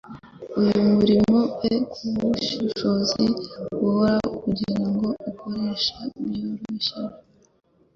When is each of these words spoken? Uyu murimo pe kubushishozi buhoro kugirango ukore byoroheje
Uyu 0.59 0.77
murimo 0.93 1.39
pe 1.57 1.71
kubushishozi 1.91 3.25
buhoro 3.77 4.25
kugirango 4.41 5.07
ukore 5.29 5.65
byoroheje 5.79 6.93